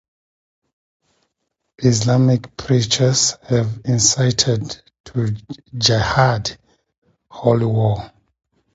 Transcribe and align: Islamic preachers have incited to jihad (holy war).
Islamic 1.77 2.57
preachers 2.57 3.37
have 3.43 3.81
incited 3.85 4.81
to 5.05 5.35
jihad 5.77 6.57
(holy 7.29 7.67
war). 7.67 8.11